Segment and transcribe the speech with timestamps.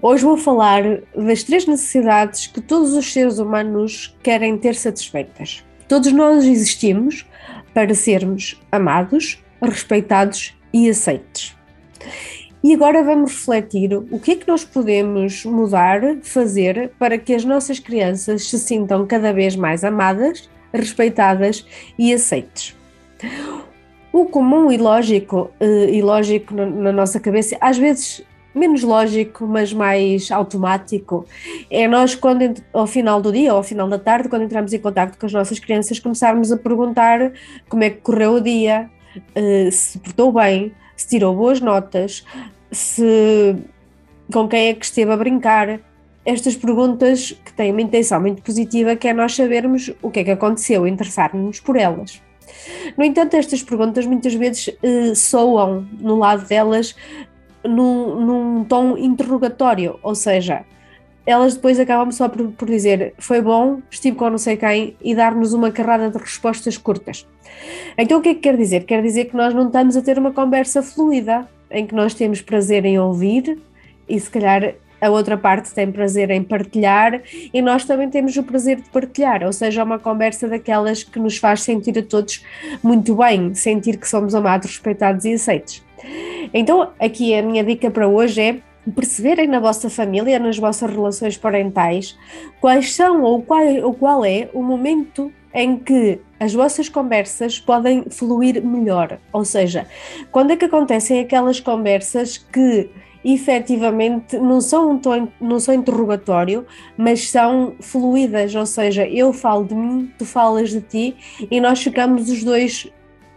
[0.00, 0.82] Hoje vou falar
[1.14, 5.64] das três necessidades que todos os seres humanos querem ter satisfeitas.
[5.88, 7.26] Todos nós existimos
[7.74, 11.56] para sermos amados, respeitados e aceites.
[12.62, 17.44] E agora vamos refletir o que é que nós podemos mudar, fazer para que as
[17.44, 21.66] nossas crianças se sintam cada vez mais amadas, respeitadas
[21.98, 22.76] e aceites.
[24.12, 28.22] O comum e lógico, eh, e lógico na nossa cabeça, às vezes
[28.54, 31.26] menos lógico, mas mais automático,
[31.70, 34.78] é nós, quando ao final do dia ou ao final da tarde, quando entramos em
[34.78, 37.32] contato com as nossas crianças, começarmos a perguntar
[37.68, 38.90] como é que correu o dia,
[39.34, 42.24] eh, se portou bem, se tirou boas notas,
[42.70, 43.56] se
[44.32, 45.80] com quem é que esteve a brincar.
[46.24, 50.24] Estas perguntas que têm uma intenção muito positiva, que é nós sabermos o que é
[50.24, 52.22] que aconteceu, interessar-nos por elas.
[52.96, 56.94] No entanto, estas perguntas muitas vezes eh, soam no lado delas
[57.64, 60.64] num, num tom interrogatório, ou seja,
[61.26, 65.14] elas depois acabam só por, por, dizer foi bom, estive com não sei quem e
[65.14, 67.26] dar-nos uma carrada de respostas curtas.
[67.96, 68.84] Então o que é que quer dizer?
[68.84, 72.42] Quer dizer que nós não estamos a ter uma conversa fluida, em que nós temos
[72.42, 73.58] prazer em ouvir
[74.08, 78.42] e se calhar a outra parte tem prazer em partilhar e nós também temos o
[78.44, 82.44] prazer de partilhar, ou seja, uma conversa daquelas que nos faz sentir a todos
[82.82, 85.82] muito bem, sentir que somos amados, respeitados e aceitos.
[86.52, 88.60] Então, aqui a minha dica para hoje é
[88.94, 92.18] perceberem na vossa família, nas vossas relações parentais,
[92.60, 98.04] quais são ou qual, ou qual é o momento em que as vossas conversas podem
[98.10, 99.18] fluir melhor.
[99.32, 99.86] Ou seja,
[100.30, 102.90] quando é que acontecem aquelas conversas que
[103.24, 109.64] efetivamente não são um tom, não são interrogatório, mas são fluídas, ou seja, eu falo
[109.64, 111.16] de mim, tu falas de ti
[111.50, 112.90] e nós ficamos os dois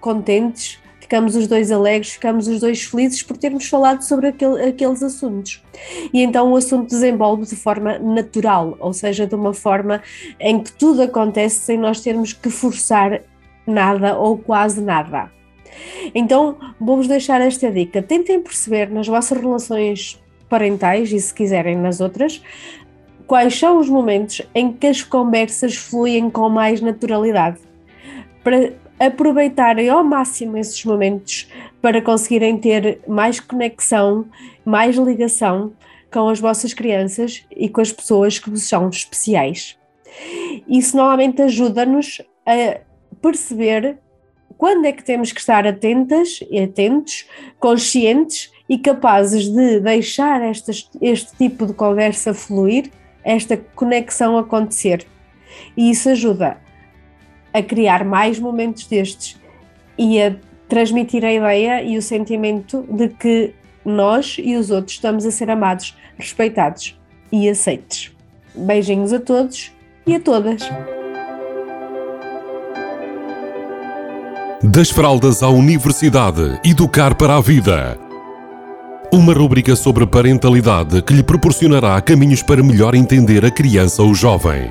[0.00, 5.02] contentes ficamos os dois alegres, ficamos os dois felizes por termos falado sobre aquele, aqueles
[5.02, 5.64] assuntos.
[6.12, 10.02] E então o assunto desenvolve de forma natural, ou seja, de uma forma
[10.38, 13.22] em que tudo acontece sem nós termos que forçar
[13.66, 15.30] nada ou quase nada.
[16.14, 18.02] Então, vou-vos deixar esta dica.
[18.02, 22.42] Tentem perceber nas vossas relações parentais e, se quiserem, nas outras,
[23.26, 27.60] quais são os momentos em que as conversas fluem com mais naturalidade.
[28.44, 31.48] Para, aproveitarem ao máximo esses momentos
[31.80, 34.26] para conseguirem ter mais conexão,
[34.64, 35.72] mais ligação
[36.12, 39.76] com as vossas crianças e com as pessoas que vos são especiais.
[40.68, 42.80] Isso normalmente ajuda-nos a
[43.20, 43.98] perceber
[44.56, 47.26] quando é que temos que estar atentas e atentos,
[47.60, 52.90] conscientes e capazes de deixar este tipo de conversa fluir,
[53.22, 55.06] esta conexão acontecer.
[55.76, 56.58] E isso ajuda
[57.52, 59.36] a criar mais momentos destes
[59.96, 60.34] e a
[60.68, 63.54] transmitir a ideia e o sentimento de que
[63.84, 66.98] nós e os outros estamos a ser amados, respeitados
[67.32, 68.12] e aceites.
[68.54, 69.72] Beijinhos a todos
[70.06, 70.68] e a todas.
[74.62, 77.98] Das fraldas à universidade, educar para a vida.
[79.10, 84.70] Uma rúbrica sobre parentalidade que lhe proporcionará caminhos para melhor entender a criança ou jovem.